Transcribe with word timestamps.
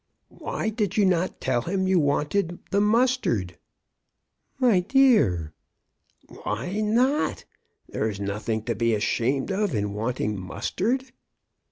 "Why 0.35 0.69
did 0.69 0.97
you 0.97 1.05
not 1.05 1.39
tell 1.39 1.61
him 1.61 1.85
you 1.85 1.99
wanted 1.99 2.57
the 2.71 2.81
mustard?"" 2.81 3.59
My 4.67 4.79
dear!" 4.79 5.53
"Why 6.43 6.81
not? 6.83 7.45
There 7.87 8.09
is 8.09 8.19
nothing 8.19 8.63
to 8.63 8.73
be 8.73 8.95
ashamed 8.95 9.51
of 9.51 9.75
in 9.75 9.93
wanting 9.93 10.39
mustard." 10.39 11.11